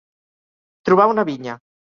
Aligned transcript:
Trobar 0.89 1.07
una 1.13 1.27
vinya. 1.31 1.59